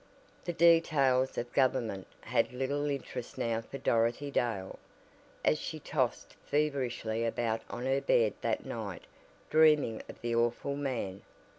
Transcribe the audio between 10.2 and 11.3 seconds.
the awful man.